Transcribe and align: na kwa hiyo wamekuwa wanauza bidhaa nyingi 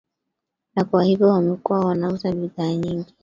na 0.75 0.83
kwa 0.83 1.03
hiyo 1.03 1.27
wamekuwa 1.27 1.79
wanauza 1.85 2.31
bidhaa 2.31 2.73
nyingi 2.73 3.13